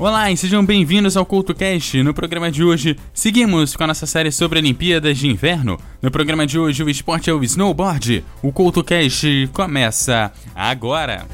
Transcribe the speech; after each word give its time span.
Olá 0.00 0.30
e 0.30 0.36
sejam 0.36 0.64
bem-vindos 0.64 1.14
ao 1.14 1.26
CultoCast. 1.26 2.02
No 2.02 2.14
programa 2.14 2.50
de 2.50 2.64
hoje, 2.64 2.96
seguimos 3.12 3.76
com 3.76 3.84
a 3.84 3.88
nossa 3.88 4.06
série 4.06 4.32
sobre 4.32 4.58
Olimpíadas 4.58 5.18
de 5.18 5.28
Inverno. 5.28 5.78
No 6.00 6.10
programa 6.10 6.46
de 6.46 6.58
hoje, 6.58 6.82
o 6.82 6.88
esporte 6.88 7.28
é 7.28 7.34
o 7.34 7.44
snowboard. 7.44 8.24
O 8.42 8.50
CultoCast 8.50 9.50
começa 9.52 10.32
agora. 10.54 11.26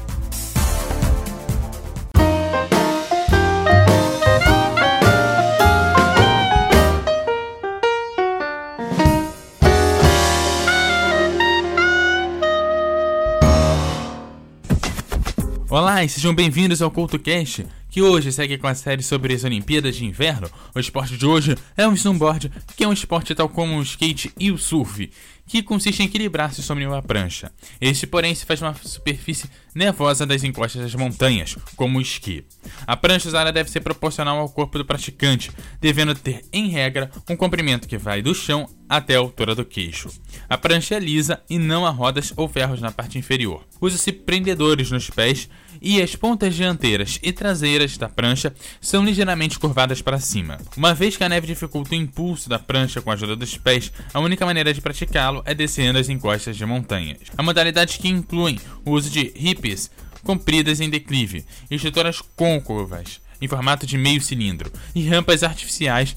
Olá 15.69 16.01
e 16.01 16.07
sejam 16.07 16.33
bem-vindos 16.33 16.81
ao 16.81 16.89
CultoCast 16.89 17.67
que 17.89 18.01
hoje 18.01 18.31
segue 18.31 18.57
com 18.57 18.67
a 18.67 18.75
série 18.75 19.03
sobre 19.03 19.33
as 19.33 19.43
Olimpíadas 19.43 19.97
de 19.97 20.05
Inverno. 20.05 20.49
O 20.73 20.79
esporte 20.79 21.17
de 21.17 21.25
hoje 21.25 21.57
é 21.75 21.85
um 21.85 21.93
snowboard, 21.93 22.49
que 22.75 22.85
é 22.85 22.87
um 22.87 22.93
esporte 22.93 23.35
tal 23.35 23.49
como 23.49 23.77
o 23.77 23.81
skate 23.81 24.31
e 24.39 24.49
o 24.49 24.57
surf, 24.57 25.09
que 25.47 25.63
consiste 25.63 26.01
em 26.01 26.05
equilibrar-se 26.05 26.61
sobre 26.61 26.85
uma 26.85 27.01
prancha. 27.01 27.51
Este, 27.79 28.05
porém, 28.05 28.35
se 28.35 28.45
faz 28.45 28.61
uma 28.61 28.75
superfície 28.75 29.49
nevosa 29.73 30.25
das 30.25 30.43
encostas 30.43 30.81
das 30.81 30.95
montanhas, 30.95 31.55
como 31.75 31.97
o 31.97 32.01
esqui. 32.01 32.45
A 32.85 32.97
prancha 32.97 33.29
usada 33.29 33.51
deve 33.51 33.71
ser 33.71 33.81
proporcional 33.81 34.37
ao 34.37 34.49
corpo 34.49 34.77
do 34.77 34.85
praticante, 34.85 35.51
devendo 35.79 36.13
ter, 36.13 36.43
em 36.51 36.67
regra, 36.69 37.09
um 37.29 37.35
comprimento 37.35 37.87
que 37.87 37.97
vai 37.97 38.21
do 38.21 38.35
chão 38.35 38.67
até 38.89 39.15
a 39.15 39.19
altura 39.19 39.53
do 39.53 39.65
queixo. 39.65 40.09
A 40.49 40.57
prancha 40.57 40.95
é 40.95 40.99
lisa 40.99 41.41
e 41.49 41.57
não 41.57 41.85
há 41.85 41.89
rodas 41.89 42.33
ou 42.35 42.47
ferros 42.47 42.81
na 42.81 42.91
parte 42.91 43.17
inferior. 43.17 43.65
Usa-se 43.79 44.11
prendedores 44.11 44.91
nos 44.91 45.09
pés 45.09 45.49
e 45.81 46.01
as 46.01 46.15
pontas 46.15 46.55
dianteiras 46.55 47.19
e 47.21 47.31
traseiras 47.31 47.97
da 47.97 48.09
prancha 48.09 48.53
são 48.81 49.05
ligeiramente 49.05 49.59
curvadas 49.59 50.01
para 50.01 50.19
cima. 50.19 50.57
Uma 50.75 50.93
vez 50.93 51.15
que 51.15 51.23
a 51.23 51.29
neve 51.29 51.47
dificulta 51.47 51.91
o 51.91 51.95
impulso 51.95 52.49
da 52.49 52.59
prancha 52.59 53.01
com 53.01 53.11
a 53.11 53.13
ajuda 53.13 53.35
dos 53.35 53.57
pés, 53.57 53.91
a 54.13 54.19
única 54.19 54.45
maneira 54.45 54.73
de 54.73 54.81
praticá-lo 54.81 55.36
é 55.45 55.53
descendo 55.53 55.99
as 55.99 56.09
encostas 56.09 56.55
de 56.57 56.65
montanhas. 56.65 57.19
Há 57.37 57.43
modalidades 57.43 57.97
que 57.97 58.07
incluem 58.07 58.59
o 58.85 58.91
uso 58.91 59.09
de 59.09 59.31
hippies 59.35 59.89
compridas 60.23 60.81
em 60.81 60.89
declive, 60.89 61.45
estruturas 61.69 62.21
côncavas 62.35 63.21
em 63.41 63.47
formato 63.47 63.85
de 63.85 63.97
meio 63.97 64.21
cilindro 64.21 64.71
e 64.95 65.07
rampas 65.07 65.43
artificiais 65.43 66.15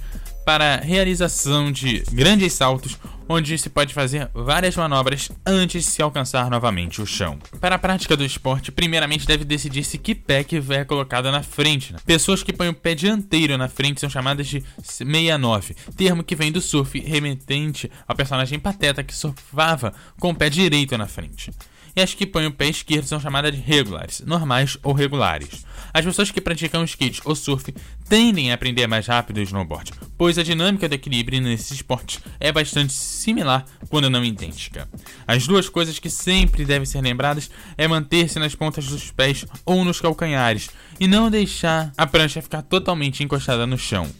para 0.50 0.80
realização 0.80 1.70
de 1.70 2.02
grandes 2.10 2.54
saltos 2.54 2.98
onde 3.28 3.56
se 3.56 3.70
pode 3.70 3.94
fazer 3.94 4.28
várias 4.34 4.74
manobras 4.74 5.30
antes 5.46 5.84
de 5.84 5.90
se 5.92 6.02
alcançar 6.02 6.50
novamente 6.50 7.00
o 7.00 7.06
chão. 7.06 7.38
Para 7.60 7.76
a 7.76 7.78
prática 7.78 8.16
do 8.16 8.24
esporte, 8.24 8.72
primeiramente 8.72 9.28
deve 9.28 9.44
decidir-se 9.44 9.96
que 9.96 10.12
pé 10.12 10.42
que 10.42 10.60
é 10.70 10.84
colocado 10.84 11.30
na 11.30 11.44
frente. 11.44 11.94
Pessoas 12.04 12.42
que 12.42 12.52
põem 12.52 12.70
o 12.70 12.74
pé 12.74 12.96
dianteiro 12.96 13.56
na 13.56 13.68
frente 13.68 14.00
são 14.00 14.10
chamadas 14.10 14.48
de 14.48 14.60
69, 14.82 15.76
termo 15.96 16.24
que 16.24 16.34
vem 16.34 16.50
do 16.50 16.60
surf 16.60 16.98
remetente 16.98 17.88
ao 18.08 18.16
personagem 18.16 18.58
Pateta 18.58 19.04
que 19.04 19.14
surfava 19.14 19.94
com 20.18 20.30
o 20.30 20.34
pé 20.34 20.50
direito 20.50 20.98
na 20.98 21.06
frente 21.06 21.52
e 21.94 22.00
as 22.00 22.14
que 22.14 22.26
põem 22.26 22.46
o 22.46 22.52
pé 22.52 22.68
esquerdo 22.68 23.06
são 23.06 23.20
chamadas 23.20 23.52
de 23.52 23.60
regulares, 23.60 24.20
normais 24.24 24.78
ou 24.82 24.92
regulares. 24.92 25.64
As 25.92 26.04
pessoas 26.04 26.30
que 26.30 26.40
praticam 26.40 26.84
skate 26.84 27.20
ou 27.24 27.34
surf 27.34 27.74
tendem 28.08 28.50
a 28.50 28.54
aprender 28.54 28.86
mais 28.86 29.06
rápido 29.06 29.38
o 29.38 29.42
snowboard, 29.42 29.92
pois 30.20 30.36
a 30.36 30.42
dinâmica 30.42 30.86
do 30.86 30.94
equilíbrio 30.94 31.40
nesses 31.40 31.70
esportes 31.70 32.20
é 32.38 32.52
bastante 32.52 32.92
similar, 32.92 33.64
quando 33.88 34.10
não 34.10 34.22
idêntica. 34.22 34.86
As 35.26 35.46
duas 35.46 35.66
coisas 35.66 35.98
que 35.98 36.10
sempre 36.10 36.62
devem 36.62 36.84
ser 36.84 37.00
lembradas 37.00 37.50
é 37.74 37.88
manter-se 37.88 38.38
nas 38.38 38.54
pontas 38.54 38.84
dos 38.86 39.10
pés 39.10 39.46
ou 39.64 39.82
nos 39.82 39.98
calcanhares 39.98 40.68
e 41.00 41.08
não 41.08 41.30
deixar 41.30 41.90
a 41.96 42.06
prancha 42.06 42.42
ficar 42.42 42.60
totalmente 42.60 43.24
encostada 43.24 43.66
no 43.66 43.78
chão. 43.78 44.10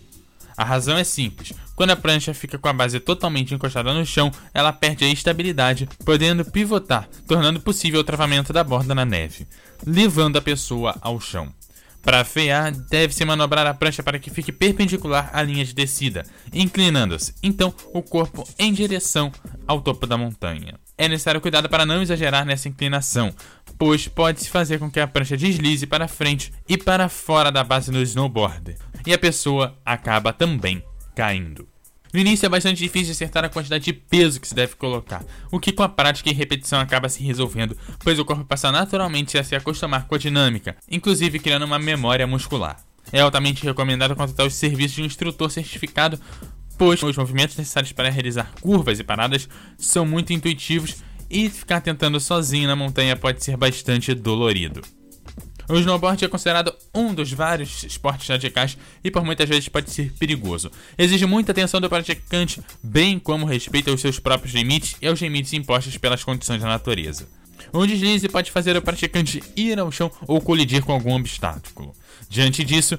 A 0.56 0.65
razão 0.65 0.97
é 0.97 1.05
simples. 1.05 1.53
Quando 1.77 1.91
a 1.91 1.97
prancha 1.97 2.33
fica 2.33 2.56
com 2.56 2.69
a 2.69 2.73
base 2.73 2.98
totalmente 2.98 3.53
encostada 3.53 3.93
no 3.93 4.06
chão, 4.06 4.33
ela 4.55 4.72
perde 4.72 5.05
a 5.05 5.10
estabilidade, 5.10 5.87
podendo 6.03 6.47
pivotar, 6.47 7.10
tornando 7.28 7.60
possível 7.60 8.00
o 8.00 8.05
travamento 8.05 8.55
da 8.55 8.65
borda 8.65 8.94
na 8.94 9.05
neve, 9.05 9.47
levando 9.87 10.39
a 10.39 10.43
pessoa 10.43 10.97
ao 11.03 11.21
chão. 11.21 11.53
Para 12.03 12.25
frear, 12.25 12.72
deve-se 12.72 13.25
manobrar 13.25 13.66
a 13.66 13.75
prancha 13.75 14.03
para 14.03 14.19
que 14.19 14.31
fique 14.31 14.50
perpendicular 14.50 15.31
à 15.33 15.43
linha 15.43 15.65
de 15.65 15.75
descida, 15.75 16.25
inclinando-se, 16.53 17.34
então, 17.43 17.75
o 17.93 18.03
corpo 18.03 18.49
em 18.59 18.72
direção 18.72 19.31
ao 19.66 19.81
topo 19.81 20.06
da 20.06 20.16
montanha. 20.16 20.78
É 20.97 21.09
necessário 21.09 21.41
cuidado 21.41 21.69
para 21.69 21.87
não 21.87 22.03
exagerar 22.03 22.44
nessa 22.44 22.69
inclinação, 22.69 23.34
pois 23.78 24.09
pode-se 24.09 24.50
fazer 24.50 24.78
com 24.78 24.91
que 24.91 25.00
a 25.00 25.06
prancha 25.06 25.37
deslize 25.37 25.87
para 25.87 26.09
frente 26.09 26.53
e 26.69 26.77
para 26.77 27.09
fora 27.09 27.50
da 27.50 27.62
base 27.62 27.91
do 27.91 28.03
snowboard, 28.03 28.77
e 29.06 29.12
a 29.12 29.19
pessoa 29.19 29.78
acaba 29.84 30.33
também 30.33 30.83
caindo. 31.15 31.69
No 32.12 32.19
início 32.19 32.44
é 32.44 32.48
bastante 32.48 32.78
difícil 32.78 33.12
acertar 33.12 33.44
a 33.44 33.48
quantidade 33.48 33.84
de 33.84 33.93
peso 33.93 34.41
que 34.41 34.48
se 34.48 34.54
deve 34.54 34.75
colocar, 34.75 35.25
o 35.50 35.60
que 35.60 35.71
com 35.71 35.84
a 35.84 35.88
prática 35.88 36.28
e 36.28 36.32
repetição 36.32 36.81
acaba 36.81 37.09
se 37.09 37.22
resolvendo, 37.22 37.76
pois 38.00 38.19
o 38.19 38.25
corpo 38.25 38.44
passa 38.44 38.72
naturalmente 38.72 39.38
a 39.38 39.44
se 39.44 39.54
acostumar 39.54 40.06
com 40.09 40.16
a 40.16 40.19
dinâmica, 40.19 40.76
inclusive 40.91 41.38
criando 41.38 41.65
uma 41.65 41.78
memória 41.78 42.26
muscular. 42.26 42.76
É 43.12 43.21
altamente 43.21 43.65
recomendado 43.65 44.16
contratar 44.16 44.47
os 44.47 44.54
serviços 44.54 44.97
de 44.97 45.03
um 45.03 45.06
instrutor 45.06 45.50
certificado, 45.50 46.21
pois 46.76 47.00
os 47.00 47.16
movimentos 47.16 47.56
necessários 47.56 47.93
para 47.93 48.10
realizar 48.10 48.50
curvas 48.60 48.98
e 48.98 49.04
paradas 49.04 49.48
são 49.78 50.04
muito 50.04 50.32
intuitivos 50.32 50.97
e 51.31 51.48
ficar 51.48 51.81
tentando 51.81 52.19
sozinho 52.19 52.66
na 52.66 52.75
montanha 52.75 53.15
pode 53.15 53.44
ser 53.44 53.56
bastante 53.56 54.12
dolorido. 54.15 54.82
O 55.70 55.78
snowboard 55.78 56.25
é 56.25 56.28
considerado 56.28 56.75
um 56.92 57.14
dos 57.14 57.32
vários 57.32 57.84
esportes 57.84 58.28
radicais 58.28 58.76
e 59.04 59.10
por 59.10 59.25
muitas 59.25 59.48
vezes 59.48 59.69
pode 59.69 59.88
ser 59.88 60.12
perigoso. 60.19 60.69
Exige 60.98 61.26
muita 61.26 61.53
atenção 61.53 61.81
do 61.81 61.88
praticante, 61.88 62.60
bem 62.82 63.20
como 63.20 63.47
respeito 63.47 63.88
aos 63.88 64.00
seus 64.00 64.19
próprios 64.19 64.53
limites 64.53 64.97
e 65.00 65.06
aos 65.06 65.20
limites 65.20 65.53
impostos 65.53 65.97
pelas 65.97 66.25
condições 66.25 66.60
da 66.60 66.66
natureza. 66.66 67.28
Um 67.72 67.86
deslize 67.86 68.28
pode 68.28 68.50
fazer 68.50 68.76
o 68.76 68.82
praticante 68.82 69.41
ir 69.54 69.78
ao 69.78 69.92
chão 69.92 70.10
ou 70.26 70.41
colidir 70.41 70.82
com 70.82 70.92
algum 70.92 71.14
obstáculo. 71.14 71.94
Diante 72.28 72.64
disso, 72.64 72.98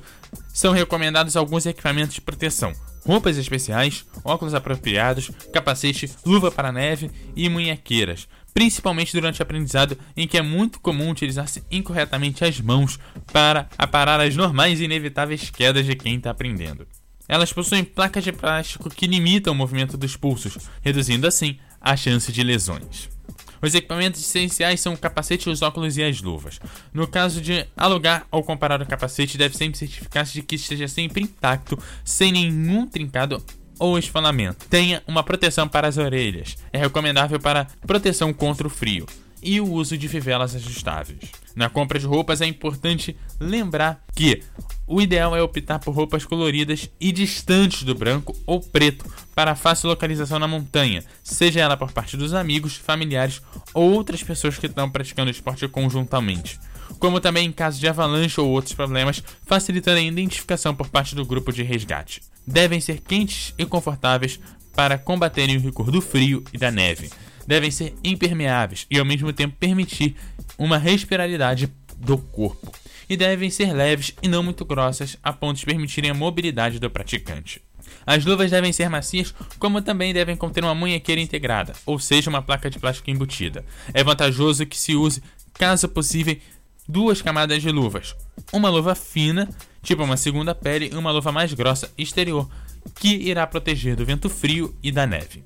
são 0.54 0.74
recomendados 0.74 1.36
alguns 1.36 1.66
equipamentos 1.66 2.16
de 2.16 2.22
proteção, 2.22 2.74
roupas 3.06 3.38
especiais, 3.38 4.06
óculos 4.24 4.54
apropriados, 4.54 5.32
capacete, 5.52 6.10
luva 6.26 6.52
para 6.52 6.72
neve 6.72 7.10
e 7.36 7.50
munhequeiras, 7.50 8.28
principalmente 8.54 9.14
durante 9.14 9.40
o 9.40 9.44
aprendizado, 9.44 9.98
em 10.16 10.28
que 10.28 10.38
é 10.38 10.42
muito 10.42 10.80
comum 10.80 11.10
utilizar-se 11.10 11.64
incorretamente 11.72 12.44
as 12.44 12.60
mãos 12.60 13.00
para 13.32 13.68
aparar 13.78 14.20
as 14.20 14.36
normais 14.36 14.80
e 14.80 14.86
inevitáveis 14.86 15.50
quedas 15.50 15.86
de 15.86 15.96
quem 15.96 16.16
está 16.16 16.32
aprendendo. 16.32 16.88
Elas 17.28 17.54
possuem 17.54 17.84
placas 17.84 18.26
de 18.26 18.32
plástico 18.34 18.90
que 18.90 19.08
limitam 19.08 19.54
o 19.54 19.56
movimento 19.56 19.96
dos 19.96 20.18
pulsos, 20.18 20.58
reduzindo 20.82 21.26
assim 21.26 21.58
a 21.82 21.98
chance 21.98 22.32
de 22.32 22.44
lesões. 22.44 23.10
Os 23.62 23.76
equipamentos 23.76 24.22
essenciais 24.22 24.82
são 24.82 24.94
o 24.94 24.98
capacete, 24.98 25.50
os 25.50 25.62
óculos 25.62 25.96
e 25.98 26.04
as 26.04 26.22
luvas. 26.22 26.60
No 26.94 27.08
caso 27.08 27.40
de 27.40 27.66
alugar 27.78 28.26
ou 28.32 28.44
comprar 28.44 28.82
o 28.82 28.86
capacete, 28.86 29.38
deve 29.38 29.56
sempre 29.56 29.78
certificar-se 29.78 30.34
de 30.34 30.42
que 30.42 30.56
esteja 30.56 30.88
sempre 30.88 31.22
intacto, 31.22 31.78
sem 32.04 32.32
nenhum 32.32 32.88
trincado 32.88 33.44
ou 33.78 34.00
esfalamento. 34.00 34.68
Tenha 34.68 35.04
uma 35.08 35.24
proteção 35.24 35.68
para 35.68 35.88
as 35.88 35.98
orelhas. 35.98 36.56
É 36.74 36.80
recomendável 36.80 37.40
para 37.40 37.68
proteção 37.86 38.34
contra 38.34 38.66
o 38.66 38.70
frio 38.70 39.06
e 39.42 39.60
o 39.60 39.70
uso 39.70 39.98
de 39.98 40.08
fivelas 40.08 40.56
ajustáveis. 40.56 41.20
Na 41.56 41.70
compra 41.70 42.00
de 42.00 42.06
roupas 42.06 42.42
é 42.42 42.46
importante 42.46 43.16
lembrar 43.40 44.04
que 44.16 44.42
o 44.88 45.02
ideal 45.02 45.36
é 45.36 45.42
optar 45.42 45.80
por 45.80 45.96
roupas 45.96 46.26
coloridas 46.26 46.90
e 47.00 47.12
distantes 47.12 47.84
do 47.84 47.96
branco 47.96 48.36
ou 48.46 48.60
preto 48.60 49.06
para 49.34 49.56
fácil 49.56 49.90
localização 49.90 50.38
na 50.38 50.48
montanha, 50.48 51.04
seja 51.24 51.62
ela 51.62 51.78
por 51.78 51.92
parte 51.92 52.18
dos 52.18 52.34
amigos, 52.34 52.76
familiares 52.76 53.42
ou 53.74 53.92
outras 53.92 54.22
pessoas 54.22 54.58
que 54.58 54.68
estão 54.68 54.90
praticando 54.90 55.32
esporte 55.32 55.68
conjuntamente. 55.68 56.60
Como 57.00 57.20
também 57.20 57.48
em 57.48 57.52
caso 57.52 57.80
de 57.80 57.88
avalanche 57.88 58.40
ou 58.40 58.50
outros 58.50 58.76
problemas, 58.76 59.24
facilitando 59.46 59.98
a 59.98 60.04
identificação 60.04 60.76
por 60.76 60.90
parte 60.90 61.16
do 61.16 61.26
grupo 61.26 61.52
de 61.52 61.64
resgate 61.64 62.22
devem 62.46 62.80
ser 62.80 63.02
quentes 63.02 63.54
e 63.58 63.66
confortáveis 63.66 64.40
para 64.76 64.98
combaterem 64.98 65.58
o 65.58 65.60
rigor 65.60 65.92
do 65.92 66.02
frio 66.02 66.44
e 66.54 66.58
da 66.58 66.72
neve. 66.72 67.10
Devem 67.46 67.72
ser 67.72 67.96
impermeáveis 68.04 68.86
e 68.90 69.00
ao 69.00 69.06
mesmo 69.06 69.32
tempo 69.34 69.56
permitir 69.60 70.16
uma 70.58 70.78
respirabilidade 70.78 71.72
do 71.98 72.18
corpo. 72.18 72.72
E 73.10 73.18
devem 73.18 73.50
ser 73.50 73.74
leves 73.74 74.14
e 74.22 74.28
não 74.28 74.42
muito 74.42 74.64
grossas 74.64 75.18
a 75.22 75.34
ponto 75.34 75.58
de 75.58 75.66
permitirem 75.66 76.12
a 76.12 76.14
mobilidade 76.14 76.80
do 76.80 76.90
praticante. 76.90 77.62
As 78.06 78.24
luvas 78.24 78.50
devem 78.50 78.72
ser 78.72 78.90
macias, 78.90 79.34
como 79.60 79.82
também 79.82 80.14
devem 80.14 80.36
conter 80.36 80.64
uma 80.64 80.74
munhequeira 80.74 81.22
integrada, 81.22 81.74
ou 81.86 82.00
seja, 82.00 82.30
uma 82.30 82.42
placa 82.42 82.70
de 82.70 82.80
plástico 82.80 83.12
embutida. 83.12 83.66
É 83.94 84.04
vantajoso 84.04 84.66
que 84.66 84.78
se 84.78 84.96
use, 84.96 85.22
caso 85.54 85.90
possível, 85.90 86.38
duas 86.88 87.22
camadas 87.22 87.62
de 87.62 87.70
luvas. 87.70 88.16
Uma 88.54 88.70
luva 88.70 88.96
fina 88.96 89.50
tipo 89.84 90.04
uma 90.04 90.18
segunda 90.18 90.54
pele 90.54 90.90
e 90.92 90.96
uma 90.96 91.12
luva 91.12 91.32
mais 91.32 91.54
grossa 91.54 91.92
exterior, 91.98 92.50
que 92.96 93.10
irá 93.10 93.46
proteger 93.48 93.96
do 93.96 94.06
vento 94.06 94.30
frio 94.30 94.76
e 94.82 94.92
da 94.92 95.06
neve. 95.06 95.44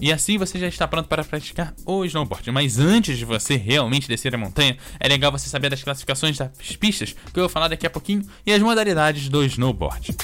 E 0.00 0.12
assim 0.12 0.38
você 0.38 0.58
já 0.58 0.68
está 0.68 0.86
pronto 0.86 1.08
para 1.08 1.24
praticar 1.24 1.74
o 1.84 2.04
snowboard. 2.04 2.50
Mas 2.50 2.78
antes 2.78 3.18
de 3.18 3.24
você 3.24 3.56
realmente 3.56 4.08
descer 4.08 4.34
a 4.34 4.38
montanha, 4.38 4.76
é 5.00 5.08
legal 5.08 5.32
você 5.32 5.48
saber 5.48 5.70
das 5.70 5.82
classificações 5.82 6.38
das 6.38 6.76
pistas, 6.76 7.12
que 7.12 7.38
eu 7.38 7.44
vou 7.44 7.48
falar 7.48 7.68
daqui 7.68 7.86
a 7.86 7.90
pouquinho, 7.90 8.22
e 8.46 8.52
as 8.52 8.62
modalidades 8.62 9.28
do 9.28 9.44
snowboard. 9.44 10.16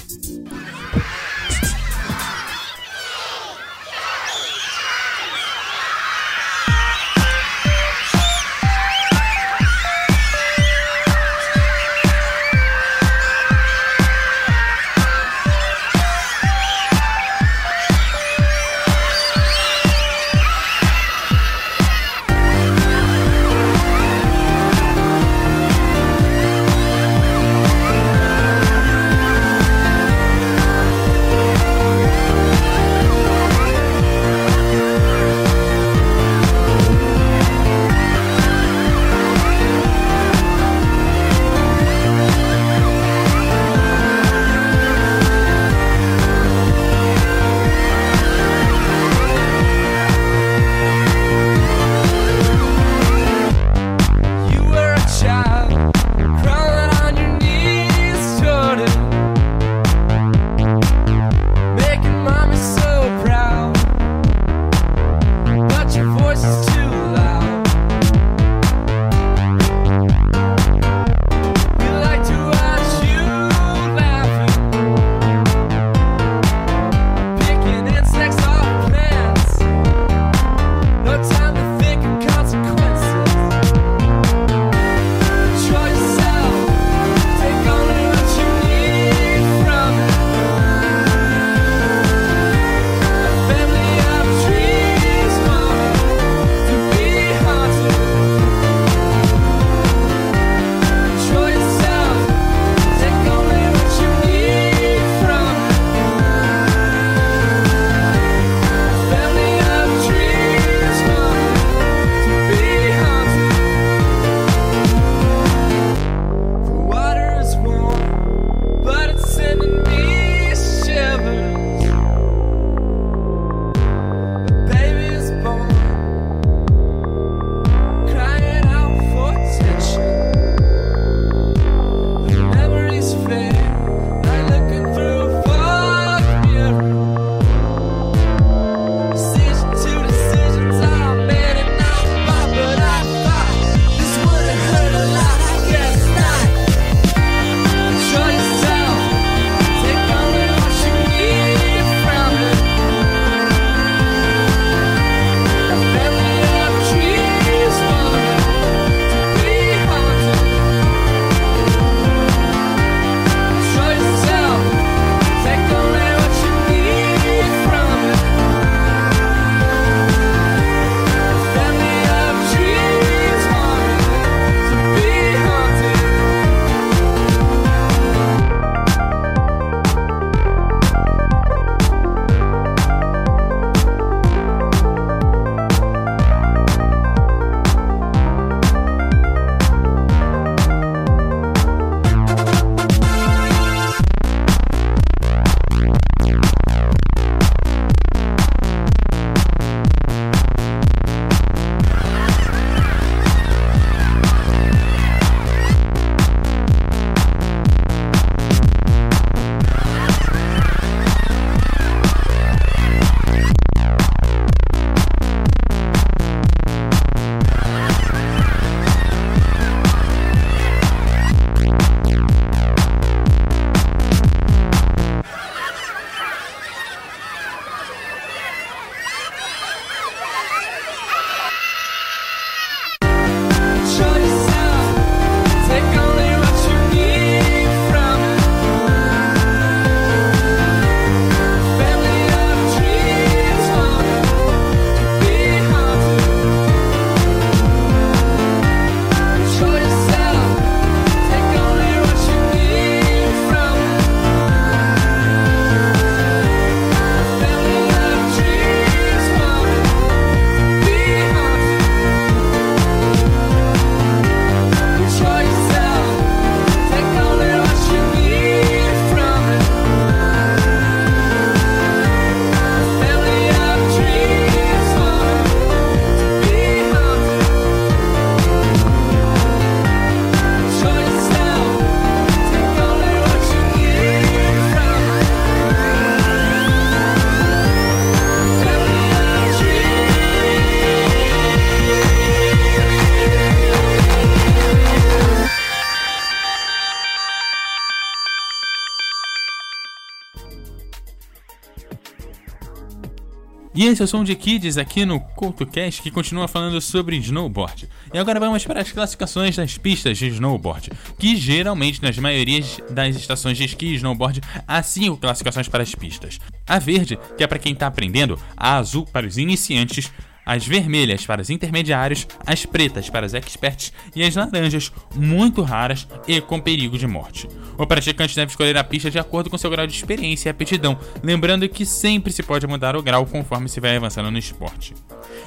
E 303.77 303.87
esse 303.87 304.01
é 304.01 304.05
o 304.05 304.09
som 304.09 304.23
de 304.23 304.37
Kids 304.37 304.79
aqui 304.79 305.05
no 305.05 305.19
CoutoCast 305.19 306.01
que 306.01 306.09
continua 306.09 306.47
falando 306.47 306.81
sobre 306.81 307.17
snowboard. 307.17 307.89
E 308.13 308.19
agora 308.19 308.39
vamos 308.39 308.65
para 308.65 308.81
as 308.81 308.93
classificações 308.93 309.57
das 309.57 309.77
pistas 309.77 310.17
de 310.17 310.29
snowboard, 310.29 310.93
que 311.19 311.35
geralmente 311.35 312.01
nas 312.01 312.17
maiorias 312.17 312.79
das 312.89 313.17
estações 313.17 313.59
de 313.59 313.65
esqui 313.65 313.87
e 313.87 313.95
snowboard 313.97 314.41
há 314.69 314.81
cinco 314.81 315.17
classificações 315.17 315.67
para 315.67 315.83
as 315.83 315.93
pistas. 315.93 316.39
A 316.65 316.79
verde, 316.79 317.19
que 317.37 317.43
é 317.43 317.49
para 317.49 317.59
quem 317.59 317.73
está 317.73 317.89
aprendendo, 317.89 318.39
a 318.57 318.77
azul 318.77 319.07
para 319.07 319.27
os 319.27 319.39
iniciantes, 319.39 320.09
as 320.45 320.67
vermelhas 320.67 321.25
para 321.25 321.43
os 321.43 321.51
intermediários, 321.51 322.27
as 322.47 322.67
pretas 322.67 323.09
para 323.09 323.27
os 323.27 323.35
experts 323.35 323.93
e 324.15 324.23
as 324.23 324.35
laranjas, 324.35 324.93
muito 325.15 325.63
raras 325.63 326.07
e 326.27 326.41
com 326.41 326.61
perigo 326.61 326.99
de 326.99 327.07
morte. 327.07 327.49
O 327.79 327.87
praticante 327.87 328.37
deve 328.37 328.51
escolher 328.51 328.77
a 328.77 328.85
pista 328.85 329.11
de 329.11 329.19
acordo 329.19 329.51
com 329.51 329.59
seu 329.59 329.71
grau 329.71 329.87
de 329.87 329.95
experiência 329.95 330.49
e 330.49 330.51
aptidão, 330.51 330.99
lembrando 331.23 331.69
que 331.69 331.85
sempre 331.85 332.33
se 332.33 332.43
pode 332.43 332.67
mudar 332.67 332.97
o 332.97 333.03
grau 333.03 333.27
conforme 333.27 333.69
se 333.69 333.81
vai 333.81 333.97
avançando 333.97 334.31
no 334.31 334.39
esporte. 334.39 334.95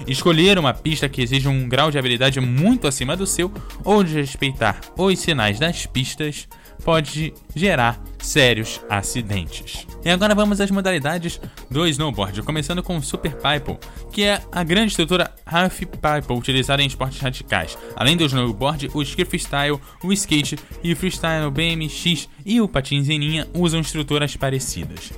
Escolher 0.05 0.59
uma 0.59 0.73
pista 0.73 1.07
que 1.09 1.21
exija 1.21 1.49
um 1.49 1.67
grau 1.67 1.89
de 1.89 1.97
habilidade 1.97 2.39
muito 2.39 2.87
acima 2.87 3.15
do 3.15 3.25
seu 3.25 3.51
ou 3.83 4.03
de 4.03 4.15
respeitar 4.15 4.79
os 4.97 5.19
sinais 5.19 5.59
das 5.59 5.85
pistas 5.85 6.47
pode 6.83 7.33
gerar 7.55 8.01
sérios 8.27 8.81
acidentes. 8.89 9.87
E 10.03 10.09
agora 10.09 10.35
vamos 10.35 10.59
às 10.59 10.69
modalidades 10.69 11.39
do 11.71 11.87
snowboard, 11.87 12.41
começando 12.41 12.83
com 12.83 12.97
o 12.97 13.01
Super 13.01 13.33
Pipe, 13.35 13.77
que 14.11 14.23
é 14.23 14.41
a 14.51 14.63
grande 14.63 14.91
estrutura 14.91 15.33
half 15.45 15.79
pipe 15.79 16.33
utilizada 16.33 16.83
em 16.83 16.87
esportes 16.87 17.19
radicais. 17.19 17.77
Além 17.95 18.17
do 18.17 18.25
snowboard, 18.25 18.91
o 18.93 19.01
ski 19.01 19.23
freestyle, 19.23 19.79
o 20.03 20.11
skate 20.11 20.59
e 20.83 20.91
o 20.91 20.95
freestyle 20.95 21.49
BMX 21.49 22.27
e 22.45 22.59
o 22.59 22.67
patins 22.67 23.07
em 23.07 23.19
linha 23.19 23.47
usam 23.53 23.79
estruturas 23.79 24.35
parecidas. 24.35 25.11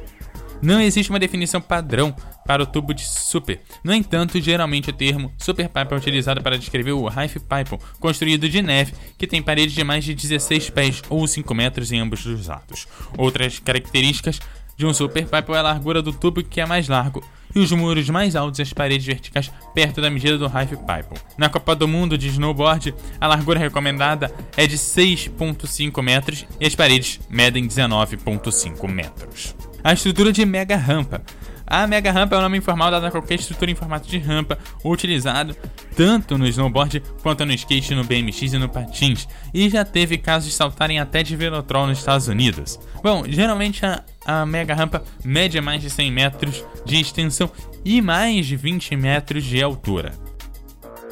Não 0.62 0.82
existe 0.82 1.10
uma 1.10 1.20
definição 1.20 1.62
padrão 1.62 2.14
para 2.46 2.64
o 2.64 2.66
tubo 2.66 2.94
de 2.94 3.06
super. 3.08 3.62
No 3.84 3.94
entanto, 3.94 4.42
geralmente 4.42 4.90
o 4.90 4.94
termo 4.94 5.32
super 5.38 5.70
pipe 5.70 5.94
é 5.94 5.98
utilizado 5.98 6.42
para 6.42 6.58
descrever 6.58 6.92
o 6.92 7.08
half 7.08 7.34
pipe 7.34 7.78
construído 8.00 8.50
de 8.50 8.62
neve 8.62 8.94
que 9.18 9.28
tem 9.28 9.42
paredes 9.42 9.74
de 9.74 9.84
mais 9.84 10.04
de 10.04 10.14
16 10.14 10.70
pés 10.70 11.02
ou 11.10 11.26
5 11.26 11.54
metros 11.54 11.92
em 11.92 12.00
ambos 12.00 12.26
os 12.26 12.48
lados. 12.48 12.88
Outras 13.18 13.60
características 13.60 14.40
de 14.76 14.86
um 14.86 14.94
super 14.94 15.26
pipe 15.26 15.52
é 15.52 15.58
a 15.58 15.62
largura 15.62 16.02
do 16.02 16.12
tubo 16.12 16.44
que 16.44 16.60
é 16.60 16.66
mais 16.66 16.88
largo 16.88 17.24
e 17.54 17.60
os 17.60 17.72
muros 17.72 18.10
mais 18.10 18.36
altos 18.36 18.60
e 18.60 18.62
as 18.62 18.74
paredes 18.74 19.06
verticais 19.06 19.52
perto 19.74 20.02
da 20.02 20.10
medida 20.10 20.38
do 20.38 20.46
half 20.46 20.70
pipe. 20.70 21.22
Na 21.38 21.50
Copa 21.50 21.76
do 21.76 21.88
Mundo 21.88 22.18
de 22.18 22.28
snowboard, 22.28 22.94
a 23.20 23.28
largura 23.28 23.60
recomendada 23.60 24.34
é 24.56 24.68
de 24.68 24.78
6.5 24.78 26.02
metros 26.02 26.46
e 26.60 26.66
as 26.66 26.76
paredes 26.76 27.20
medem 27.30 27.68
19.5 27.68 28.88
metros. 28.88 29.56
A 29.90 29.94
estrutura 29.94 30.32
de 30.32 30.46
mega 30.46 30.76
rampa. 30.76 31.20
A 31.66 31.88
mega 31.88 32.12
rampa 32.12 32.36
é 32.36 32.38
o 32.38 32.42
nome 32.44 32.60
informal 32.60 32.92
dado 32.92 33.08
a 33.08 33.10
qualquer 33.10 33.40
estrutura 33.40 33.72
em 33.72 33.74
formato 33.74 34.08
de 34.08 34.20
rampa 34.20 34.56
utilizado 34.86 35.58
tanto 35.96 36.38
no 36.38 36.46
snowboard 36.46 37.02
quanto 37.24 37.44
no 37.44 37.52
skate, 37.54 37.96
no 37.96 38.04
BMX 38.04 38.54
e 38.54 38.60
no 38.60 38.70
patins, 38.70 39.28
e 39.52 39.68
já 39.68 39.84
teve 39.84 40.20
casos 40.20 40.48
de 40.48 40.56
saltarem 40.56 41.00
até 41.00 41.24
de 41.24 41.36
velotrol 41.36 41.88
nos 41.88 41.98
Estados 41.98 42.28
Unidos. 42.28 42.80
Bom, 43.02 43.24
geralmente 43.28 43.84
a, 43.84 44.04
a 44.28 44.46
mega 44.46 44.76
rampa 44.76 45.04
mede 45.26 45.60
mais 45.60 45.82
de 45.82 45.90
100 45.90 46.12
metros 46.12 46.64
de 46.86 47.02
extensão 47.02 47.52
e 47.84 48.00
mais 48.00 48.46
de 48.46 48.56
20 48.56 48.96
metros 48.96 49.44
de 49.44 49.60
altura. 49.60 50.12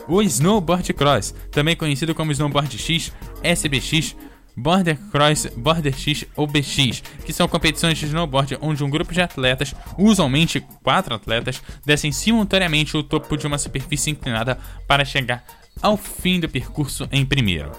O 0.08 0.22
Snowboard 0.22 0.94
Cross, 0.94 1.34
também 1.50 1.76
conhecido 1.76 2.14
como 2.14 2.32
Snowboard 2.32 2.78
X, 2.78 3.12
SBX, 3.44 4.16
Border 4.58 4.98
Cross, 5.12 5.52
Border 5.56 5.96
X 5.96 6.26
ou 6.36 6.48
BX, 6.48 7.04
que 7.24 7.32
são 7.32 7.48
competições 7.48 7.98
de 7.98 8.08
snowboard 8.08 8.58
onde 8.60 8.84
um 8.84 8.90
grupo 8.90 9.14
de 9.14 9.22
atletas, 9.22 9.76
usualmente 9.98 10.60
quatro 10.82 11.14
atletas, 11.14 11.62
descem 11.86 12.12
simultaneamente 12.12 12.98
o 12.98 13.04
topo 13.04 13.38
de 13.38 13.46
uma 13.46 13.60
superfície 13.60 14.10
inclinada 14.10 14.58
para 14.88 15.06
chegar 15.06 15.44
ao 15.80 15.96
fim 15.96 16.40
do 16.40 16.50
percurso 16.50 17.08
em 17.12 17.24
primeiro. 17.24 17.72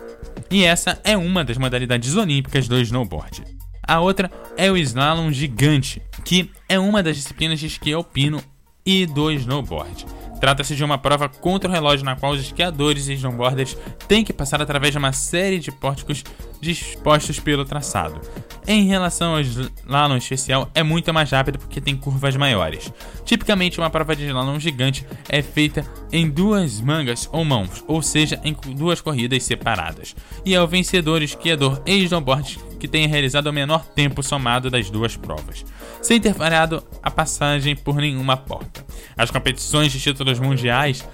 E 0.50 0.64
essa 0.64 1.00
é 1.02 1.16
uma 1.16 1.44
das 1.44 1.58
modalidades 1.58 2.14
olímpicas 2.14 2.68
do 2.68 2.78
snowboard. 2.78 3.42
A 3.82 4.00
outra 4.00 4.30
é 4.56 4.70
o 4.70 4.76
slalom 4.76 5.32
gigante, 5.32 6.00
que 6.24 6.50
é 6.68 6.78
uma 6.78 7.02
das 7.02 7.16
disciplinas 7.16 7.58
de 7.58 7.66
esqui 7.66 7.92
alpino 7.92 8.40
e 8.84 9.04
do 9.04 9.30
snowboard. 9.32 10.06
Trata-se 10.40 10.76
de 10.76 10.84
uma 10.84 10.98
prova 10.98 11.28
contra 11.28 11.68
o 11.68 11.72
relógio 11.72 12.04
na 12.04 12.16
qual 12.16 12.32
os 12.32 12.40
esquiadores 12.40 13.08
e 13.08 13.14
snowboarders 13.14 13.76
têm 14.06 14.24
que 14.24 14.32
passar 14.32 14.62
através 14.62 14.92
de 14.92 14.98
uma 14.98 15.12
série 15.12 15.58
de 15.58 15.72
pórticos 15.72 16.24
dispostos 16.60 17.38
pelo 17.40 17.64
traçado. 17.64 18.20
Em 18.66 18.86
relação 18.86 19.34
ao 19.34 19.40
slalom 19.40 20.16
especial, 20.16 20.70
é 20.74 20.82
muito 20.82 21.12
mais 21.12 21.30
rápido 21.30 21.58
porque 21.58 21.80
tem 21.80 21.96
curvas 21.96 22.36
maiores. 22.36 22.92
Tipicamente, 23.24 23.78
uma 23.80 23.90
prova 23.90 24.14
de 24.14 24.26
slalom 24.26 24.58
gigante 24.60 25.06
é 25.28 25.40
feita 25.40 25.84
em 26.12 26.28
duas 26.28 26.80
mangas 26.80 27.28
ou 27.32 27.44
mãos, 27.44 27.82
ou 27.86 28.02
seja, 28.02 28.40
em 28.44 28.54
duas 28.74 29.00
corridas 29.00 29.42
separadas. 29.42 30.14
E 30.44 30.54
é 30.54 30.62
o 30.62 30.66
vencedor 30.66 31.22
esquiador 31.22 31.80
e 31.86 32.04
snowboard 32.04 32.58
que 32.78 32.88
tenha 32.88 33.08
realizado 33.08 33.48
o 33.48 33.52
menor 33.52 33.84
tempo 33.86 34.22
somado 34.22 34.70
das 34.70 34.90
duas 34.90 35.16
provas, 35.16 35.64
sem 36.00 36.20
ter 36.20 36.34
falhado 36.34 36.86
a 37.02 37.10
passagem 37.10 37.74
por 37.74 37.96
nenhuma 37.96 38.36
porta. 38.36 38.84
As 39.16 39.30
competições 39.30 39.92
de 39.92 40.00
títulos 40.00 40.38
mundiais 40.38 41.06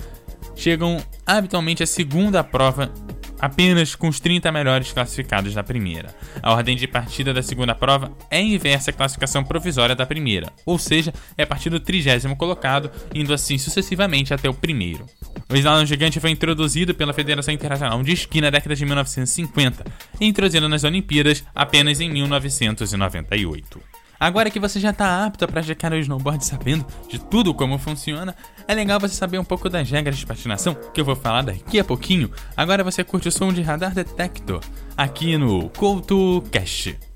chegam 0.55 1.03
habitualmente 1.27 1.83
à 1.83 1.87
segunda 1.87 2.45
prova 2.45 2.93
apenas 3.41 3.95
com 3.95 4.09
os 4.09 4.21
30 4.21 4.51
melhores 4.51 4.93
classificados 4.93 5.55
da 5.55 5.63
primeira. 5.63 6.15
A 6.43 6.53
ordem 6.53 6.77
de 6.77 6.87
partida 6.87 7.35
da 7.35 7.43
segunda 7.43 7.75
prova 7.75 8.11
é 8.31 8.41
inversa 8.41 8.91
à 8.91 8.95
classificação 8.95 9.45
provisória 9.45 9.95
da 9.95 10.07
primeira, 10.07 10.51
ou 10.65 10.79
seja, 10.79 11.13
é 11.37 11.43
a 11.43 11.47
partir 11.47 11.69
do 11.69 11.81
trigésimo 11.81 12.37
colocado, 12.37 12.91
indo 13.15 13.35
assim 13.35 13.59
sucessivamente 13.59 14.33
até 14.33 14.49
o 14.49 14.55
primeiro. 14.55 15.05
O 15.55 15.57
slalom 15.57 15.87
gigante 15.87 16.19
foi 16.19 16.31
introduzido 16.31 16.97
pela 16.97 17.13
Federação 17.13 17.55
Internacional 17.55 18.03
de 18.03 18.11
Esqui 18.11 18.41
na 18.41 18.51
década 18.51 18.75
de 18.75 18.85
1950 18.85 19.85
e 20.21 20.27
introduzido 20.27 20.69
nas 20.69 20.83
Olimpíadas 20.83 21.45
apenas 21.55 22.01
em 22.01 22.11
1998. 22.11 23.81
Agora 24.19 24.51
que 24.51 24.59
você 24.59 24.81
já 24.81 24.91
está 24.91 25.25
apto 25.25 25.45
a 25.45 25.49
praticar 25.49 25.93
o 25.93 25.97
snowboard 25.97 26.45
sabendo 26.45 26.85
de 27.09 27.21
tudo 27.21 27.55
como 27.55 27.79
funciona, 27.79 28.35
é 28.67 28.75
legal 28.75 28.99
você 28.99 29.15
saber 29.15 29.39
um 29.39 29.45
pouco 29.45 29.69
das 29.69 29.89
regras 29.89 30.19
de 30.19 30.27
patinação 30.27 30.77
que 30.93 31.01
eu 31.01 31.05
vou 31.05 31.15
falar 31.15 31.43
daqui 31.43 31.79
a 31.79 31.85
pouquinho. 31.85 32.33
Agora 32.57 32.83
você 32.83 33.05
curte 33.05 33.29
o 33.29 33.33
som 33.33 33.53
de 33.53 33.63
Radar 33.63 33.95
Detector 33.95 34.61
aqui 34.97 35.39
no 35.39 35.71
CoutoCast. 35.71 36.89
You 36.89 37.14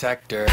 detector. 0.00 0.47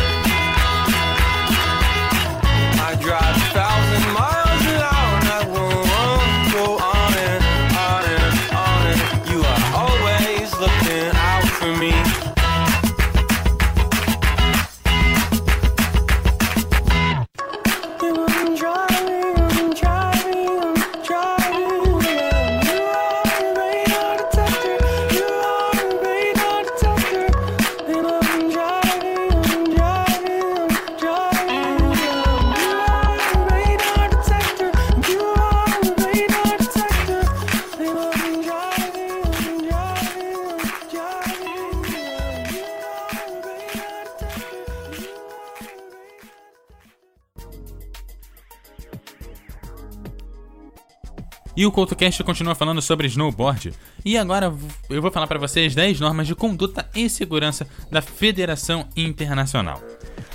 E 51.66 51.68
o 51.68 51.72
CoutoCast 51.72 52.24
continua 52.24 52.54
falando 52.54 52.80
sobre 52.80 53.08
snowboard. 53.08 53.74
E 54.06 54.20
agora 54.20 54.54
eu 54.88 55.02
vou 55.02 55.10
falar 55.10 55.26
para 55.26 55.40
vocês 55.40 55.74
10 55.74 56.00
normas 56.00 56.28
de 56.28 56.36
conduta 56.36 56.88
e 56.94 57.10
segurança 57.10 57.68
da 57.90 58.04
Federação 58.04 58.88
Internacional. 58.96 59.82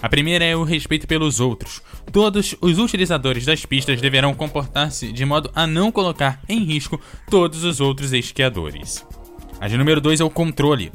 A 0.02 0.08
primeira 0.08 0.44
é 0.44 0.56
o 0.56 0.64
respeito 0.64 1.06
pelos 1.06 1.38
outros. 1.38 1.82
Todos 2.10 2.56
os 2.60 2.80
utilizadores 2.80 3.46
das 3.46 3.64
pistas 3.64 4.00
deverão 4.00 4.34
comportar-se 4.34 5.12
de 5.12 5.24
modo 5.24 5.52
a 5.54 5.68
não 5.68 5.92
colocar 5.92 6.40
em 6.48 6.64
risco 6.64 7.00
todos 7.30 7.62
os 7.62 7.80
outros 7.80 8.12
esquiadores. 8.12 9.06
A 9.60 9.68
de 9.68 9.78
número 9.78 10.00
2 10.00 10.18
é 10.20 10.24
o 10.24 10.30
controle. 10.30 10.90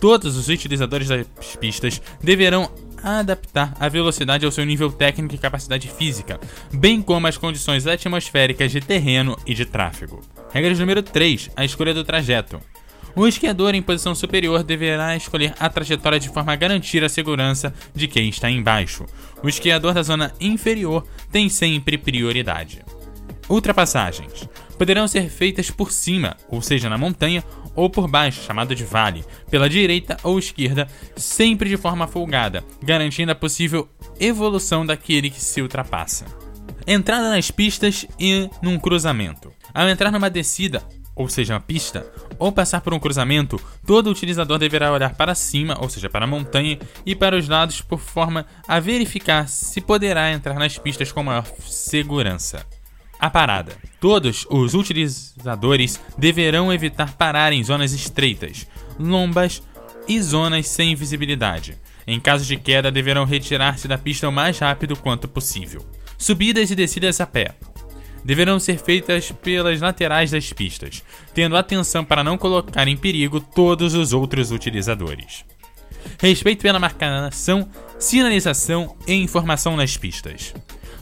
Todos 0.00 0.36
os 0.36 0.48
utilizadores 0.48 1.08
das 1.08 1.26
pistas 1.58 2.00
deverão 2.22 2.70
adaptar 3.02 3.74
a 3.78 3.88
velocidade 3.88 4.44
ao 4.44 4.52
seu 4.52 4.64
nível 4.64 4.90
técnico 4.90 5.34
e 5.34 5.38
capacidade 5.38 5.88
física, 5.88 6.40
bem 6.72 7.00
como 7.02 7.26
as 7.26 7.36
condições 7.36 7.86
atmosféricas 7.86 8.70
de 8.70 8.80
terreno 8.80 9.36
e 9.46 9.54
de 9.54 9.64
tráfego. 9.64 10.20
Regra 10.52 10.74
número 10.74 11.02
3: 11.02 11.50
a 11.56 11.64
escolha 11.64 11.94
do 11.94 12.04
trajeto. 12.04 12.60
O 13.14 13.26
esquiador 13.26 13.74
em 13.74 13.82
posição 13.82 14.14
superior 14.14 14.62
deverá 14.62 15.16
escolher 15.16 15.52
a 15.58 15.68
trajetória 15.68 16.20
de 16.20 16.28
forma 16.28 16.52
a 16.52 16.56
garantir 16.56 17.02
a 17.02 17.08
segurança 17.08 17.74
de 17.94 18.06
quem 18.06 18.28
está 18.28 18.48
embaixo. 18.48 19.04
O 19.42 19.48
esquiador 19.48 19.94
da 19.94 20.02
zona 20.02 20.32
inferior 20.40 21.04
tem 21.30 21.48
sempre 21.48 21.98
prioridade. 21.98 22.84
Ultrapassagens 23.48 24.48
poderão 24.80 25.06
ser 25.06 25.28
feitas 25.28 25.70
por 25.70 25.92
cima, 25.92 26.38
ou 26.48 26.62
seja, 26.62 26.88
na 26.88 26.96
montanha, 26.96 27.44
ou 27.76 27.90
por 27.90 28.08
baixo, 28.08 28.42
chamado 28.42 28.74
de 28.74 28.82
vale, 28.82 29.22
pela 29.50 29.68
direita 29.68 30.16
ou 30.22 30.38
esquerda, 30.38 30.88
sempre 31.14 31.68
de 31.68 31.76
forma 31.76 32.06
folgada, 32.06 32.64
garantindo 32.82 33.30
a 33.30 33.34
possível 33.34 33.86
evolução 34.18 34.86
daquele 34.86 35.28
que 35.28 35.38
se 35.38 35.60
ultrapassa. 35.60 36.24
Entrada 36.86 37.28
nas 37.28 37.50
pistas 37.50 38.06
e 38.18 38.48
num 38.62 38.78
cruzamento. 38.78 39.52
Ao 39.74 39.86
entrar 39.86 40.10
numa 40.10 40.30
descida, 40.30 40.82
ou 41.14 41.28
seja, 41.28 41.52
uma 41.52 41.60
pista, 41.60 42.10
ou 42.38 42.50
passar 42.50 42.80
por 42.80 42.94
um 42.94 42.98
cruzamento, 42.98 43.60
todo 43.86 44.08
utilizador 44.08 44.58
deverá 44.58 44.90
olhar 44.90 45.14
para 45.14 45.34
cima, 45.34 45.76
ou 45.78 45.90
seja, 45.90 46.08
para 46.08 46.24
a 46.24 46.26
montanha, 46.26 46.78
e 47.04 47.14
para 47.14 47.36
os 47.36 47.46
lados 47.46 47.82
por 47.82 48.00
forma 48.00 48.46
a 48.66 48.80
verificar 48.80 49.46
se 49.46 49.82
poderá 49.82 50.32
entrar 50.32 50.54
nas 50.54 50.78
pistas 50.78 51.12
com 51.12 51.22
maior 51.22 51.44
segurança. 51.66 52.64
A 53.20 53.28
parada. 53.28 53.76
Todos 54.00 54.46
os 54.48 54.72
utilizadores 54.72 56.00
deverão 56.16 56.72
evitar 56.72 57.12
parar 57.14 57.52
em 57.52 57.62
zonas 57.62 57.92
estreitas, 57.92 58.66
lombas 58.98 59.62
e 60.08 60.20
zonas 60.22 60.66
sem 60.68 60.94
visibilidade. 60.94 61.76
Em 62.06 62.18
caso 62.18 62.46
de 62.46 62.56
queda, 62.56 62.90
deverão 62.90 63.24
retirar-se 63.24 63.86
da 63.86 63.98
pista 63.98 64.28
o 64.28 64.32
mais 64.32 64.58
rápido 64.58 64.96
quanto 64.96 65.28
possível. 65.28 65.86
Subidas 66.16 66.70
e 66.70 66.74
descidas 66.74 67.20
a 67.20 67.26
pé 67.26 67.54
deverão 68.24 68.60
ser 68.60 68.78
feitas 68.78 69.32
pelas 69.32 69.80
laterais 69.80 70.30
das 70.30 70.52
pistas, 70.52 71.02
tendo 71.34 71.56
atenção 71.56 72.04
para 72.04 72.24
não 72.24 72.36
colocar 72.36 72.86
em 72.86 72.96
perigo 72.96 73.40
todos 73.40 73.94
os 73.94 74.12
outros 74.12 74.50
utilizadores. 74.50 75.44
Respeito 76.18 76.62
pela 76.62 76.78
marcação, 76.78 77.68
sinalização 77.98 78.96
e 79.06 79.14
informação 79.14 79.76
nas 79.76 79.96
pistas. 79.96 80.54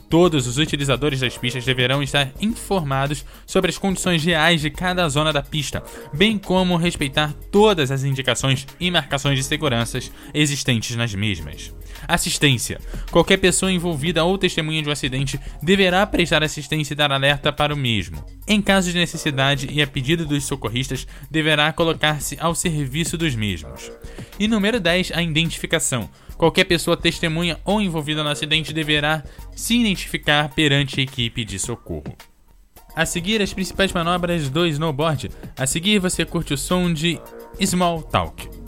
Todos 0.09 0.47
os 0.47 0.57
utilizadores 0.57 1.19
das 1.19 1.37
pistas 1.37 1.63
deverão 1.63 2.01
estar 2.01 2.31
informados 2.41 3.23
sobre 3.45 3.69
as 3.69 3.77
condições 3.77 4.23
reais 4.23 4.59
de 4.59 4.71
cada 4.71 5.07
zona 5.07 5.31
da 5.31 5.43
pista, 5.43 5.83
bem 6.11 6.37
como 6.37 6.77
respeitar 6.77 7.31
todas 7.51 7.91
as 7.91 8.03
indicações 8.03 8.65
e 8.79 8.89
marcações 8.89 9.37
de 9.37 9.43
segurança 9.43 9.99
existentes 10.33 10.95
nas 10.95 11.13
mesmas. 11.13 11.71
Assistência: 12.07 12.79
qualquer 13.11 13.37
pessoa 13.37 13.71
envolvida 13.71 14.23
ou 14.23 14.37
testemunha 14.37 14.81
de 14.81 14.89
um 14.89 14.91
acidente 14.91 15.39
deverá 15.61 16.05
prestar 16.07 16.43
assistência 16.43 16.93
e 16.93 16.97
dar 16.97 17.11
alerta 17.11 17.53
para 17.53 17.73
o 17.73 17.77
mesmo. 17.77 18.25
Em 18.47 18.61
caso 18.63 18.91
de 18.91 18.97
necessidade 18.97 19.67
e 19.71 19.79
a 19.79 19.85
pedido 19.85 20.25
dos 20.25 20.43
socorristas, 20.43 21.05
deverá 21.29 21.71
colocar-se 21.71 22.35
ao 22.39 22.55
serviço 22.55 23.15
dos 23.15 23.35
mesmos. 23.35 23.91
E 24.39 24.47
número 24.47 24.79
10, 24.79 25.11
a 25.13 25.21
identificação. 25.21 26.09
Qualquer 26.39 26.63
pessoa 26.63 26.95
testemunha 26.95 27.59
ou 27.65 27.81
envolvida 27.81 28.23
no 28.23 28.29
acidente 28.29 28.71
deverá 28.71 29.25
se 29.53 29.75
identificar 29.75 30.47
perante 30.55 31.01
a 31.01 31.03
equipe 31.03 31.43
de 31.43 31.59
socorro. 31.59 32.15
A 32.95 33.05
seguir, 33.05 33.41
as 33.41 33.53
principais 33.53 33.91
manobras 33.91 34.49
do 34.49 34.65
snowboard. 34.65 35.31
A 35.57 35.67
seguir, 35.67 35.99
você 35.99 36.23
curte 36.23 36.53
o 36.53 36.57
som 36.57 36.93
de 36.93 37.19
Small 37.61 38.03
Talk. 38.03 38.58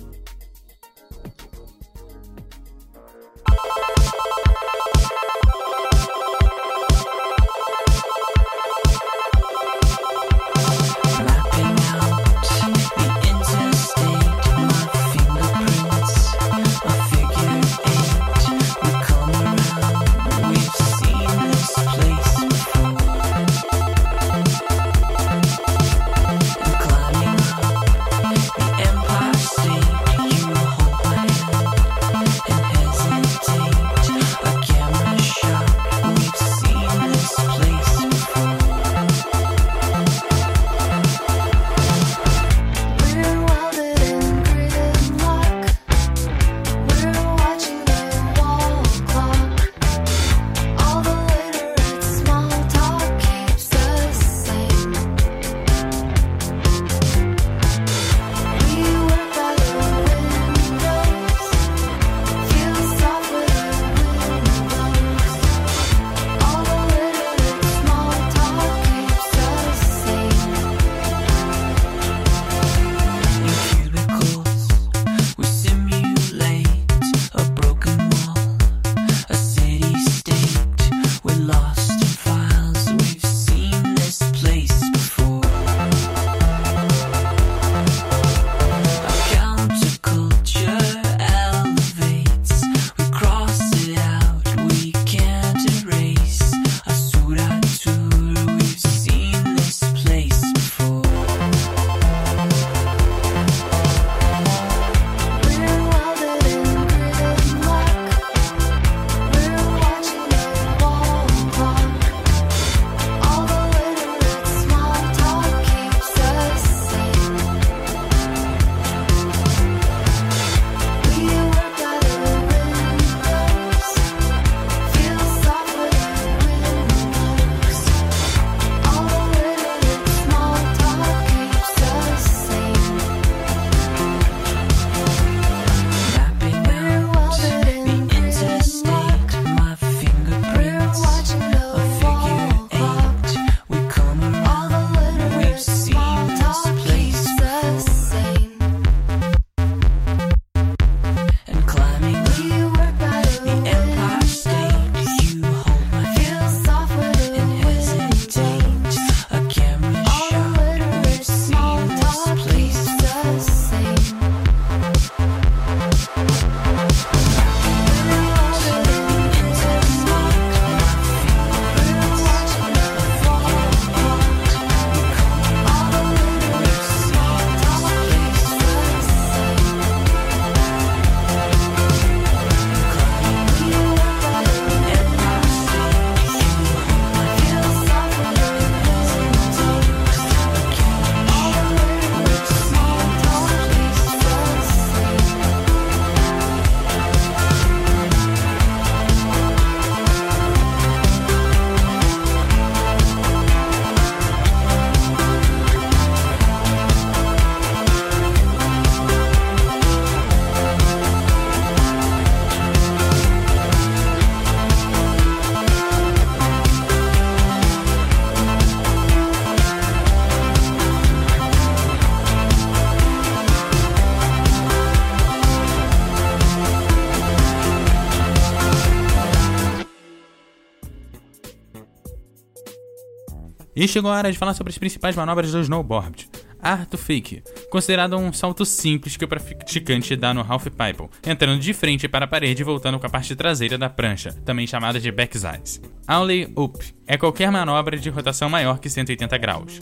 E 233.81 233.87
chegou 233.87 234.11
a 234.11 234.15
hora 234.15 234.31
de 234.31 234.37
falar 234.37 234.53
sobre 234.53 234.69
as 234.69 234.77
principais 234.77 235.15
manobras 235.15 235.51
do 235.51 235.59
snowboard. 235.59 236.29
Arto 236.61 236.99
Fake, 236.99 237.41
considerado 237.71 238.15
um 238.15 238.31
salto 238.31 238.63
simples 238.63 239.17
que 239.17 239.25
o 239.25 239.27
praticante 239.27 240.15
dá 240.15 240.35
no 240.35 240.45
half 240.47 240.67
pipe, 240.67 241.09
entrando 241.25 241.59
de 241.59 241.73
frente 241.73 242.07
para 242.07 242.25
a 242.25 242.27
parede 242.27 242.61
e 242.61 242.63
voltando 242.63 242.99
com 242.99 243.07
a 243.07 243.09
parte 243.09 243.35
traseira 243.35 243.79
da 243.79 243.89
prancha, 243.89 244.33
também 244.45 244.67
chamada 244.67 244.99
de 244.99 245.11
backside. 245.11 245.81
Ollie 246.07 246.53
Up 246.55 246.77
é 247.07 247.17
qualquer 247.17 247.51
manobra 247.51 247.97
de 247.97 248.07
rotação 248.11 248.51
maior 248.51 248.77
que 248.77 248.87
180 248.87 249.35
graus. 249.39 249.79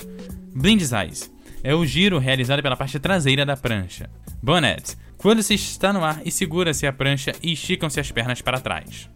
Blindside 0.55 1.29
é 1.61 1.75
o 1.75 1.85
giro 1.85 2.19
realizado 2.19 2.63
pela 2.63 2.77
parte 2.77 2.97
traseira 2.99 3.45
da 3.45 3.57
prancha. 3.57 4.09
Bonnet, 4.41 4.95
quando 5.17 5.43
se 5.43 5.55
está 5.55 5.91
no 5.91 6.05
ar 6.05 6.21
e 6.23 6.31
segura-se 6.31 6.87
a 6.87 6.93
prancha 6.93 7.33
e 7.43 7.51
esticam-se 7.51 7.99
as 7.99 8.09
pernas 8.09 8.41
para 8.41 8.61
trás. 8.61 9.09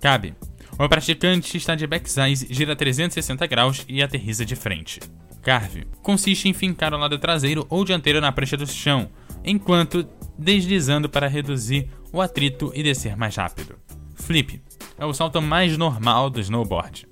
Cabe. 0.00 0.34
O 0.78 0.88
praticante 0.88 1.56
está 1.56 1.74
de 1.74 1.86
backside, 1.86 2.52
gira 2.52 2.74
360 2.74 3.46
graus 3.46 3.84
e 3.88 4.02
aterriza 4.02 4.44
de 4.44 4.56
frente. 4.56 5.00
Carve. 5.42 5.86
Consiste 6.02 6.48
em 6.48 6.52
fincar 6.52 6.94
o 6.94 6.98
lado 6.98 7.18
traseiro 7.18 7.66
ou 7.68 7.84
dianteiro 7.84 8.20
na 8.20 8.32
prancha 8.32 8.56
do 8.56 8.66
chão, 8.66 9.10
enquanto 9.44 10.08
deslizando 10.38 11.08
para 11.08 11.28
reduzir 11.28 11.88
o 12.12 12.20
atrito 12.20 12.72
e 12.74 12.82
descer 12.82 13.16
mais 13.16 13.36
rápido. 13.36 13.76
Flip. 14.14 14.62
É 14.98 15.04
o 15.04 15.12
salto 15.12 15.42
mais 15.42 15.76
normal 15.76 16.30
do 16.30 16.40
snowboard. 16.40 17.06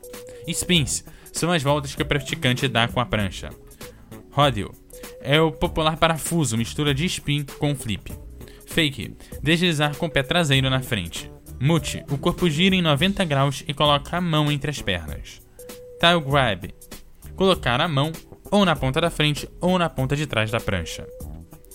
Spins. 0.49 1.05
São 1.33 1.51
as 1.53 1.63
voltas 1.63 1.95
que 1.95 2.03
o 2.03 2.07
praticante 2.07 2.67
dá 2.67 2.89
com 2.89 3.01
a 3.01 3.07
prancha. 3.07 3.51
Rodeo. 4.31 4.73
É 5.21 5.41
o 5.41 5.53
popular 5.53 5.97
parafuso, 5.97 6.57
mistura 6.57 6.95
de 6.95 7.05
spin 7.07 7.45
com 7.59 7.75
flip. 7.75 8.13
Fake. 8.67 9.17
Deslizar 9.43 9.97
com 9.97 10.07
o 10.07 10.11
pé 10.11 10.23
traseiro 10.23 10.71
na 10.71 10.81
frente. 10.81 11.31
Mute. 11.61 12.03
O 12.11 12.17
corpo 12.17 12.49
gira 12.49 12.75
em 12.75 12.81
90 12.81 13.25
graus 13.27 13.63
e 13.69 13.75
coloca 13.75 14.17
a 14.17 14.21
mão 14.21 14.51
entre 14.51 14.71
as 14.71 14.81
pernas. 14.81 15.43
Tail 16.01 16.21
grab. 16.23 16.75
Colocar 17.37 17.81
a 17.81 17.87
mão 17.87 18.11
ou 18.51 18.65
na 18.65 18.75
ponta 18.75 19.01
da 19.01 19.11
frente 19.11 19.49
ou 19.61 19.79
na 19.79 19.91
ponta 19.91 20.17
de 20.17 20.27
trás 20.27 20.51
da 20.51 20.59
prancha. 20.59 21.07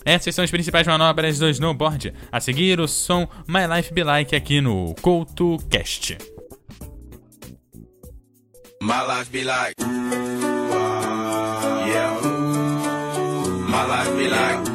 Essas 0.04 0.34
são 0.34 0.44
as 0.44 0.50
principais 0.50 0.86
manobras 0.86 1.38
do 1.38 1.48
snowboard. 1.48 2.12
A 2.30 2.40
seguir, 2.40 2.80
o 2.80 2.88
som 2.88 3.28
My 3.46 3.66
Life 3.66 3.92
Be 3.94 4.04
Like 4.04 4.34
aqui 4.34 4.60
no 4.60 4.94
CoutoCast. 5.00 6.18
My 8.82 9.02
life 9.02 9.30
be 9.32 9.42
like, 9.42 9.74
yeah. 11.86 12.20
My 13.66 13.84
life 13.84 14.16
be 14.16 14.28
like, 14.28 14.65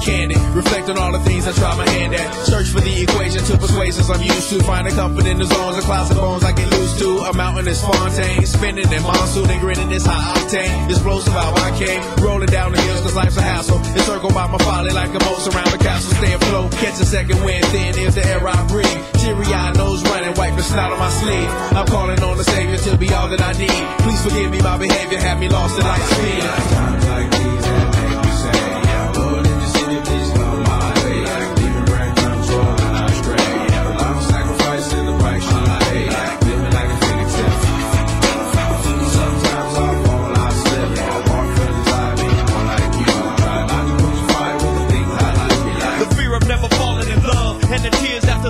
candid. 0.00 0.38
Reflect 0.56 0.88
on 0.88 0.98
all 0.98 1.12
the 1.12 1.20
things 1.20 1.46
I 1.46 1.52
try 1.52 1.76
my 1.76 1.88
hand 1.88 2.14
at. 2.14 2.34
Search 2.46 2.68
for 2.68 2.80
the 2.80 3.02
equation 3.02 3.44
to 3.44 3.58
persuasions 3.58 4.10
I'm 4.10 4.22
used 4.22 4.50
to. 4.50 4.62
Finding 4.64 4.94
comfort 4.94 5.26
in 5.26 5.38
the 5.38 5.44
zones 5.44 5.76
of 5.76 5.88
and 5.88 6.18
bones 6.18 6.44
I 6.44 6.52
get 6.52 6.70
loose 6.70 6.98
to. 7.00 7.10
A 7.30 7.32
mountain 7.36 7.68
is 7.68 7.80
Fontaine. 7.80 8.46
Spinning 8.46 8.90
in 8.90 9.02
monsoon 9.02 9.50
and 9.50 9.60
grinning 9.60 9.90
is 9.90 10.04
high 10.06 10.34
octane. 10.34 10.90
Explosive 10.90 11.32
how 11.32 11.52
I 11.54 11.70
came. 11.78 12.02
Rolling 12.24 12.48
down 12.48 12.72
the 12.72 12.80
hills 12.80 13.00
cause 13.02 13.14
life's 13.14 13.36
a 13.36 13.42
hassle. 13.42 13.78
Encircled 13.78 14.34
by 14.34 14.46
my 14.46 14.58
folly 14.58 14.90
like 14.90 15.10
a 15.10 15.20
moat 15.24 15.46
around 15.54 15.70
the 15.70 15.78
castle. 15.78 16.12
Stay 16.16 16.32
afloat. 16.32 16.72
Catch 16.72 17.00
a 17.00 17.06
second 17.06 17.44
wind. 17.44 17.64
Thin 17.66 17.98
is 17.98 18.14
the 18.14 18.24
air 18.26 18.46
I 18.46 18.66
breathe. 18.68 19.02
Teary 19.20 19.46
eyed 19.52 19.76
nose 19.76 20.02
running. 20.04 20.34
Wipe 20.34 20.56
the 20.56 20.62
snot 20.62 20.92
on 20.92 20.98
my 20.98 21.10
sleeve. 21.10 21.50
I'm 21.76 21.86
calling 21.86 22.20
on 22.22 22.36
the 22.36 22.44
savior 22.44 22.78
to 22.78 22.96
be 22.96 23.12
all 23.12 23.28
that 23.28 23.40
I 23.40 23.52
need. 23.52 23.84
Please 24.04 24.22
forgive 24.22 24.50
me 24.50 24.60
my 24.62 24.76
behavior. 24.78 25.18
Have 25.18 25.38
me 25.38 25.48
lost 25.48 25.78
in 25.78 25.84
light 25.84 26.02
speed. 26.02 27.79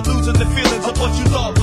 Losing 0.07 0.33
the 0.33 0.45
feelings 0.45 0.85
of 0.85 0.99
what 0.99 1.17
you 1.17 1.25
thought 1.25 1.60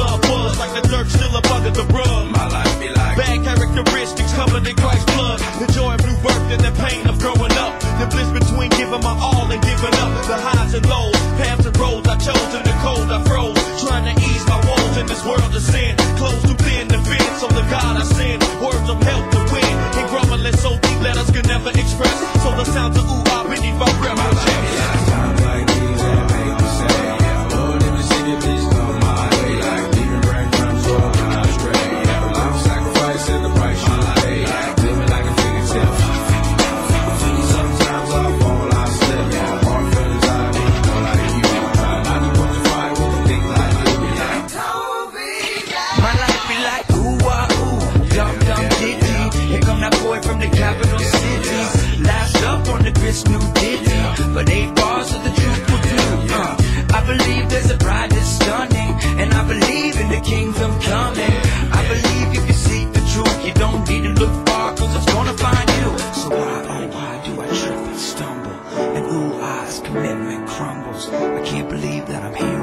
stumble? 67.99 68.53
And 68.97 69.05
ooh, 69.07 69.41
eyes 69.41 69.81
commitment 69.81 70.47
crumbles. 70.49 71.09
I 71.11 71.43
can't 71.45 71.69
believe 71.69 72.07
that 72.07 72.23
I'm 72.23 72.35
here 72.35 72.58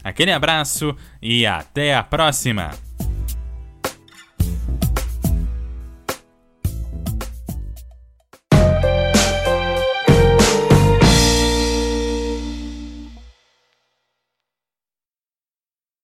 Aquele 0.03 0.31
abraço 0.31 0.95
e 1.19 1.47
até 1.47 1.95
a 1.95 2.03
próxima! 2.03 2.82